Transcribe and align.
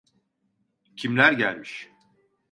Kimler 0.97 1.31
gelmiş? 1.33 1.91